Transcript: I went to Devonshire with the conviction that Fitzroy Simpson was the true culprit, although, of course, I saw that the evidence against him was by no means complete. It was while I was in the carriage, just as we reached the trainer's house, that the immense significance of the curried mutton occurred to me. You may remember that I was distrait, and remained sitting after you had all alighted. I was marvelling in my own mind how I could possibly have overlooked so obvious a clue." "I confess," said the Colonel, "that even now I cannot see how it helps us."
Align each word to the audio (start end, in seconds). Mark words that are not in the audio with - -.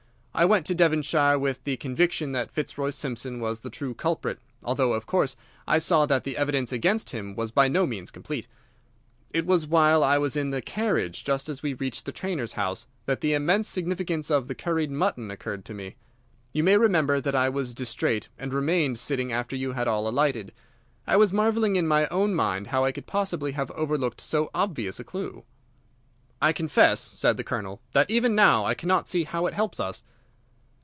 I 0.33 0.45
went 0.45 0.65
to 0.67 0.73
Devonshire 0.73 1.37
with 1.37 1.61
the 1.65 1.75
conviction 1.77 2.31
that 2.31 2.49
Fitzroy 2.49 2.89
Simpson 2.91 3.41
was 3.41 3.59
the 3.59 3.69
true 3.69 3.93
culprit, 3.93 4.39
although, 4.63 4.93
of 4.93 5.05
course, 5.05 5.35
I 5.67 5.77
saw 5.77 6.05
that 6.07 6.23
the 6.23 6.37
evidence 6.37 6.71
against 6.71 7.09
him 7.11 7.35
was 7.35 7.51
by 7.51 7.67
no 7.67 7.85
means 7.85 8.09
complete. 8.11 8.47
It 9.33 9.45
was 9.45 9.67
while 9.67 10.03
I 10.05 10.17
was 10.17 10.35
in 10.37 10.49
the 10.51 10.61
carriage, 10.61 11.23
just 11.25 11.47
as 11.49 11.61
we 11.61 11.73
reached 11.75 12.05
the 12.05 12.11
trainer's 12.13 12.53
house, 12.53 12.87
that 13.07 13.19
the 13.21 13.33
immense 13.33 13.67
significance 13.67 14.31
of 14.31 14.47
the 14.47 14.55
curried 14.55 14.89
mutton 14.89 15.29
occurred 15.29 15.63
to 15.65 15.73
me. 15.75 15.95
You 16.53 16.63
may 16.63 16.77
remember 16.77 17.19
that 17.21 17.35
I 17.35 17.49
was 17.49 17.75
distrait, 17.75 18.29
and 18.39 18.51
remained 18.53 18.97
sitting 18.99 19.31
after 19.33 19.55
you 19.57 19.73
had 19.73 19.87
all 19.87 20.07
alighted. 20.07 20.53
I 21.05 21.17
was 21.17 21.33
marvelling 21.33 21.75
in 21.75 21.87
my 21.89 22.07
own 22.07 22.33
mind 22.33 22.67
how 22.67 22.83
I 22.85 22.93
could 22.93 23.05
possibly 23.05 23.51
have 23.51 23.69
overlooked 23.71 24.21
so 24.21 24.49
obvious 24.55 24.97
a 24.99 25.03
clue." 25.03 25.43
"I 26.41 26.51
confess," 26.53 26.99
said 27.01 27.35
the 27.37 27.43
Colonel, 27.43 27.81
"that 27.91 28.09
even 28.09 28.33
now 28.33 28.63
I 28.65 28.73
cannot 28.73 29.07
see 29.09 29.25
how 29.25 29.45
it 29.45 29.53
helps 29.53 29.79
us." 29.81 30.03